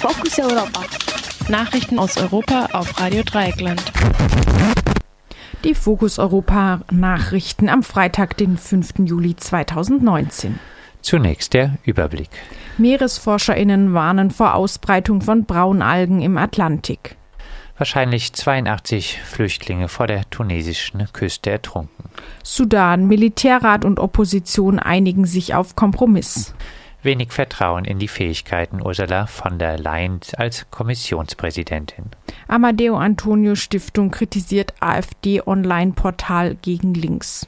[0.00, 0.80] Fokus Europa.
[1.48, 3.82] Nachrichten aus Europa auf Radio Dreieckland.
[5.64, 9.06] Die Fokus Europa Nachrichten am Freitag, den 5.
[9.06, 10.58] Juli 2019.
[11.00, 12.28] Zunächst der Überblick.
[12.76, 17.16] Meeresforscherinnen warnen vor Ausbreitung von Braunalgen im Atlantik.
[17.78, 22.10] Wahrscheinlich 82 Flüchtlinge vor der tunesischen Küste ertrunken.
[22.42, 26.54] Sudan, Militärrat und Opposition einigen sich auf Kompromiss
[27.02, 32.06] wenig Vertrauen in die Fähigkeiten Ursula von der Leyen als Kommissionspräsidentin.
[32.48, 37.46] Amadeo Antonio Stiftung kritisiert AfD-Online-Portal gegen links.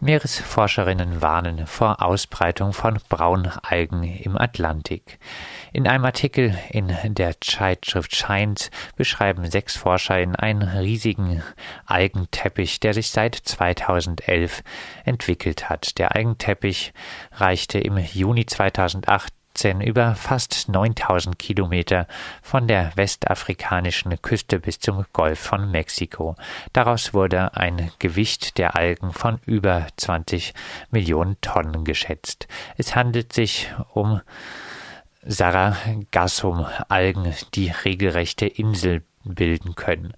[0.00, 5.18] Meeresforscherinnen warnen vor Ausbreitung von Braunalgen im Atlantik.
[5.72, 11.42] In einem Artikel in der Zeitschrift Science beschreiben sechs ForscherInnen einen riesigen
[11.86, 14.62] Algenteppich, der sich seit 2011
[15.04, 15.98] entwickelt hat.
[15.98, 16.92] Der Algenteppich
[17.32, 19.32] reichte im Juni 2008
[19.64, 22.06] über fast 9000 Kilometer
[22.42, 26.36] von der westafrikanischen Küste bis zum Golf von Mexiko.
[26.72, 30.52] Daraus wurde ein Gewicht der Algen von über 20
[30.90, 32.46] Millionen Tonnen geschätzt.
[32.76, 34.20] Es handelt sich um
[35.22, 39.02] Sargassum-Algen, die regelrechte Insel
[39.34, 40.12] bilden können.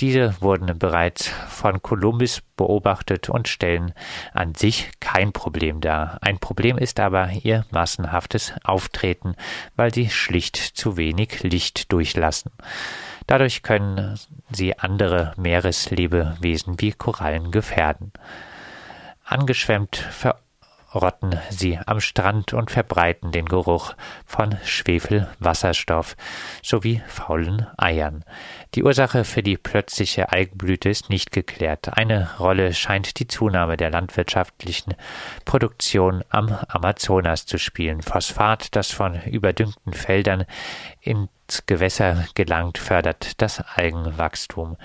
[0.00, 3.92] Diese wurden bereits von Kolumbus beobachtet und stellen
[4.32, 6.18] an sich kein Problem dar.
[6.20, 9.34] Ein Problem ist aber ihr massenhaftes Auftreten,
[9.76, 12.52] weil sie schlicht zu wenig Licht durchlassen.
[13.26, 14.18] Dadurch können
[14.50, 18.12] sie andere Meereslebewesen wie Korallen gefährden.
[19.24, 20.40] Angeschwemmt ver
[20.94, 23.94] rotten sie am Strand und verbreiten den Geruch
[24.24, 26.16] von Schwefelwasserstoff
[26.62, 28.24] sowie faulen Eiern.
[28.74, 31.96] Die Ursache für die plötzliche Algenblüte ist nicht geklärt.
[31.96, 34.94] Eine Rolle scheint die Zunahme der landwirtschaftlichen
[35.44, 38.02] Produktion am Amazonas zu spielen.
[38.02, 40.44] Phosphat, das von überdüngten Feldern
[41.00, 41.28] in
[41.66, 44.76] Gewässer gelangt, fördert das Algenwachstum.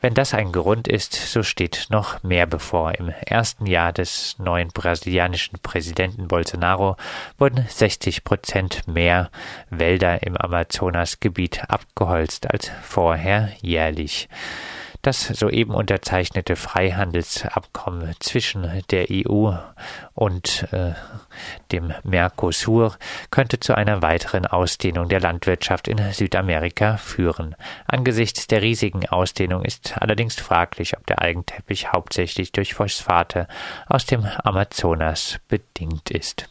[0.00, 2.94] Wenn das ein Grund ist, so steht noch mehr bevor.
[2.94, 6.96] Im ersten Jahr des neuen brasilianischen Präsidenten Bolsonaro
[7.38, 9.30] wurden 60 Prozent mehr
[9.70, 14.28] Wälder im Amazonasgebiet abgeholzt als vorher jährlich.
[15.02, 19.52] Das soeben unterzeichnete Freihandelsabkommen zwischen der EU
[20.12, 20.92] und äh,
[21.72, 22.98] dem Mercosur
[23.30, 27.56] könnte zu einer weiteren Ausdehnung der Landwirtschaft in Südamerika führen.
[27.86, 33.48] Angesichts der riesigen Ausdehnung ist allerdings fraglich, ob der Algenteppich hauptsächlich durch Phosphate
[33.86, 36.50] aus dem Amazonas bedingt ist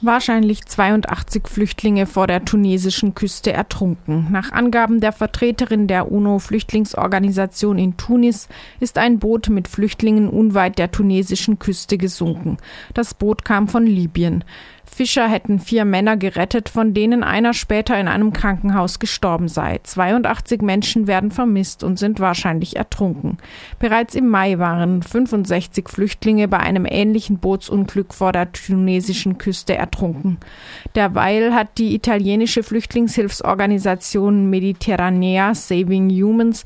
[0.00, 4.28] wahrscheinlich 82 Flüchtlinge vor der tunesischen Küste ertrunken.
[4.30, 8.48] Nach Angaben der Vertreterin der UNO-Flüchtlingsorganisation in Tunis
[8.80, 12.58] ist ein Boot mit Flüchtlingen unweit der tunesischen Küste gesunken.
[12.94, 14.44] Das Boot kam von Libyen.
[14.96, 19.78] Fischer hätten vier Männer gerettet, von denen einer später in einem Krankenhaus gestorben sei.
[19.82, 23.36] 82 Menschen werden vermisst und sind wahrscheinlich ertrunken.
[23.78, 30.38] Bereits im Mai waren 65 Flüchtlinge bei einem ähnlichen Bootsunglück vor der tunesischen Küste ertrunken.
[30.94, 36.64] Derweil hat die italienische Flüchtlingshilfsorganisation Mediterranea Saving Humans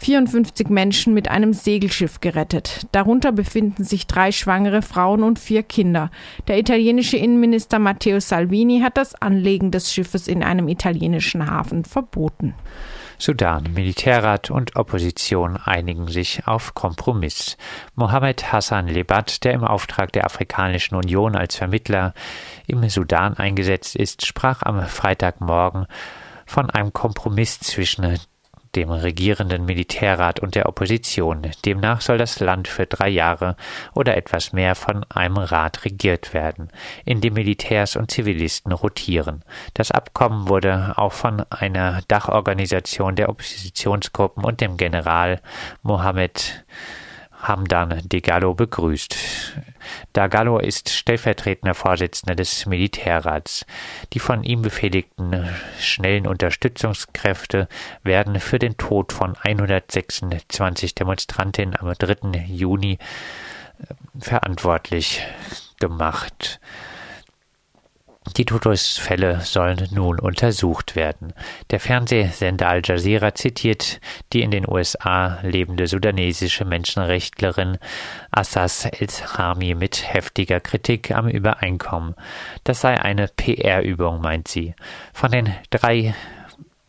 [0.00, 2.86] 54 Menschen mit einem Segelschiff gerettet.
[2.90, 6.10] Darunter befinden sich drei schwangere Frauen und vier Kinder.
[6.48, 12.54] Der italienische Innenminister Matteo Salvini hat das Anlegen des Schiffes in einem italienischen Hafen verboten.
[13.18, 17.58] Sudan, Militärrat und Opposition einigen sich auf Kompromiss.
[17.94, 22.14] Mohammed Hassan Lebat, der im Auftrag der Afrikanischen Union als Vermittler
[22.66, 25.86] im Sudan eingesetzt ist, sprach am Freitagmorgen
[26.46, 28.18] von einem Kompromiss zwischen
[28.76, 31.50] dem regierenden Militärrat und der Opposition.
[31.64, 33.56] Demnach soll das Land für drei Jahre
[33.94, 36.70] oder etwas mehr von einem Rat regiert werden,
[37.04, 39.42] in dem Militärs und Zivilisten rotieren.
[39.74, 45.40] Das Abkommen wurde auch von einer Dachorganisation der Oppositionsgruppen und dem General
[45.82, 46.64] Mohammed
[47.42, 49.16] Hamdan Degallo begrüßt.
[50.12, 53.64] Dagallo ist stellvertretender Vorsitzender des Militärrats.
[54.12, 55.48] Die von ihm befehligten
[55.78, 57.68] schnellen Unterstützungskräfte
[58.02, 62.44] werden für den Tod von 126 Demonstrantinnen am 3.
[62.46, 62.98] Juni
[63.78, 65.22] äh, verantwortlich
[65.78, 66.60] gemacht.
[68.36, 71.32] Die Todesfälle sollen nun untersucht werden.
[71.70, 73.98] Der Fernsehsender Al Jazeera zitiert
[74.34, 77.78] die in den USA lebende sudanesische Menschenrechtlerin
[78.30, 82.14] Assas El-Hami mit heftiger Kritik am Übereinkommen.
[82.62, 84.74] Das sei eine PR-Übung, meint sie.
[85.14, 86.14] Von den drei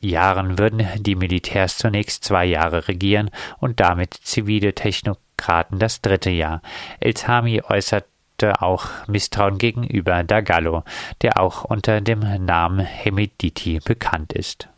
[0.00, 6.62] Jahren würden die Militärs zunächst zwei Jahre regieren und damit zivile Technokraten das dritte Jahr.
[7.00, 8.04] El-Hami äußert
[8.36, 10.84] äußerte auch Misstrauen gegenüber Dagallo,
[11.22, 14.68] der auch unter dem Namen Hemediti bekannt ist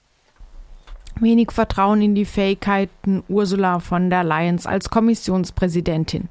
[1.21, 6.29] wenig Vertrauen in die Fähigkeiten Ursula von der Leyen als Kommissionspräsidentin.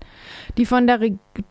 [0.58, 1.00] Die von der,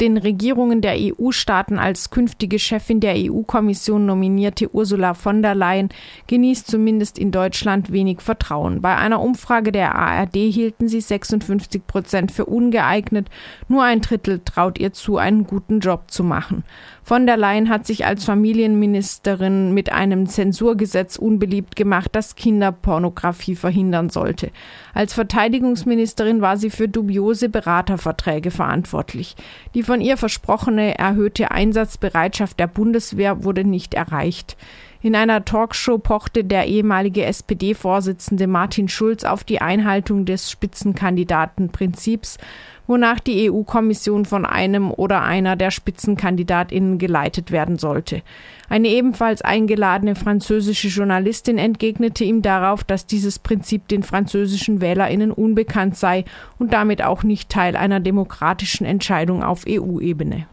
[0.00, 5.88] den Regierungen der EU-Staaten als künftige Chefin der EU-Kommission nominierte Ursula von der Leyen
[6.26, 8.82] genießt zumindest in Deutschland wenig Vertrauen.
[8.82, 13.28] Bei einer Umfrage der ARD hielten sie 56 Prozent für ungeeignet,
[13.68, 16.64] nur ein Drittel traut ihr zu, einen guten Job zu machen.
[17.06, 24.10] Von der Leyen hat sich als Familienministerin mit einem Zensurgesetz unbeliebt gemacht, das Kinderpornografie verhindern
[24.10, 24.50] sollte.
[24.92, 29.36] Als Verteidigungsministerin war sie für dubiose Beraterverträge verantwortlich.
[29.74, 34.56] Die von ihr versprochene erhöhte Einsatzbereitschaft der Bundeswehr wurde nicht erreicht.
[35.00, 42.38] In einer Talkshow pochte der ehemalige SPD-Vorsitzende Martin Schulz auf die Einhaltung des Spitzenkandidatenprinzips
[42.86, 48.22] wonach die EU-Kommission von einem oder einer der Spitzenkandidatinnen geleitet werden sollte.
[48.68, 55.96] Eine ebenfalls eingeladene französische Journalistin entgegnete ihm darauf, dass dieses Prinzip den französischen Wählerinnen unbekannt
[55.96, 56.24] sei
[56.58, 60.46] und damit auch nicht Teil einer demokratischen Entscheidung auf EU-Ebene.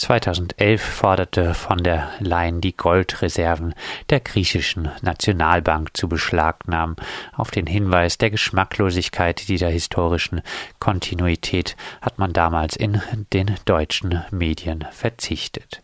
[0.00, 3.74] 2011 forderte von der Leyen die Goldreserven
[4.08, 6.96] der griechischen Nationalbank zu beschlagnahmen,
[7.36, 10.40] auf den Hinweis der Geschmacklosigkeit dieser historischen
[10.78, 13.02] Kontinuität hat man damals in
[13.32, 15.82] den deutschen Medien verzichtet.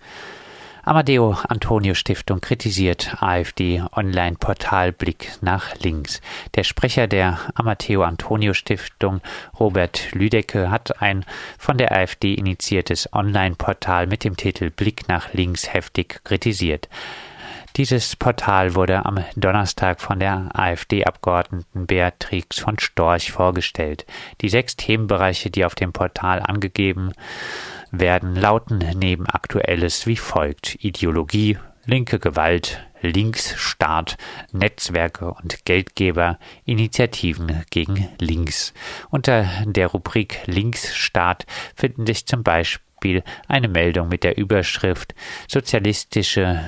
[0.88, 6.20] Amadeo Antonio Stiftung kritisiert AfD Online-Portal Blick nach links.
[6.54, 9.20] Der Sprecher der Amadeo Antonio Stiftung,
[9.58, 11.24] Robert Lüdecke, hat ein
[11.58, 16.88] von der AfD initiiertes Online-Portal mit dem Titel Blick nach links heftig kritisiert.
[17.76, 24.06] Dieses Portal wurde am Donnerstag von der AfD-Abgeordneten Beatrix von Storch vorgestellt.
[24.40, 27.12] Die sechs Themenbereiche, die auf dem Portal angegeben
[28.00, 34.16] werden lauten neben Aktuelles wie folgt Ideologie, linke Gewalt, Linksstaat,
[34.52, 38.72] Netzwerke und Geldgeber, Initiativen gegen Links.
[39.10, 45.14] Unter der Rubrik Linksstaat finden sich zum Beispiel eine Meldung mit der Überschrift
[45.48, 46.64] Sozialistische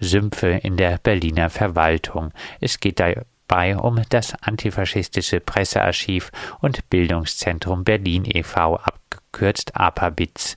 [0.00, 2.32] Sümpfe in der Berliner Verwaltung.
[2.60, 6.30] Es geht dabei um das antifaschistische Pressearchiv
[6.60, 8.76] und Bildungszentrum Berlin e.V.
[8.76, 10.56] ab abgekürzt APABITS.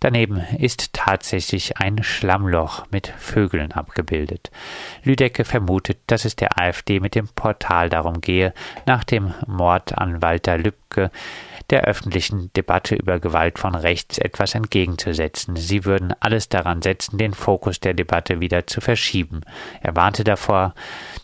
[0.00, 4.50] Daneben ist tatsächlich ein Schlammloch mit Vögeln abgebildet.
[5.02, 8.54] Lüdecke vermutet, dass es der AfD mit dem Portal darum gehe,
[8.86, 11.10] nach dem Mord an Walter Lübcke
[11.72, 15.56] der öffentlichen Debatte über Gewalt von rechts etwas entgegenzusetzen.
[15.56, 19.40] Sie würden alles daran setzen, den Fokus der Debatte wieder zu verschieben.
[19.80, 20.74] Er warnte davor,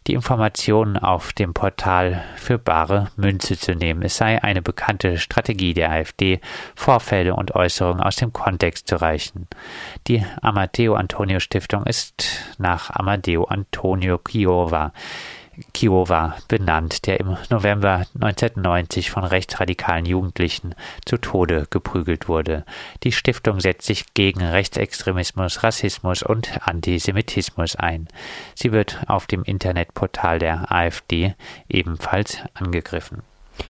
[0.07, 4.01] die Informationen auf dem Portal für bare Münze zu nehmen.
[4.03, 6.41] Es sei eine bekannte Strategie der AfD,
[6.75, 9.49] Vorfälle und Äußerungen aus dem Kontext zu reichen.
[10.07, 12.25] Die Amadeo Antonio Stiftung ist
[12.57, 14.95] nach Amadeo Antonio Chiova
[15.73, 20.75] Kiowa benannt, der im November 1990 von rechtsradikalen Jugendlichen
[21.05, 22.65] zu Tode geprügelt wurde.
[23.03, 28.09] Die Stiftung setzt sich gegen Rechtsextremismus, Rassismus und Antisemitismus ein.
[28.55, 31.35] Sie wird auf dem Internetportal der AfD
[31.69, 33.23] ebenfalls angegriffen.